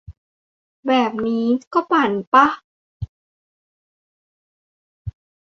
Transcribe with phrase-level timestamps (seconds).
[0.87, 2.47] แบบนี้ก็ 'ปั่น' ป่ะ?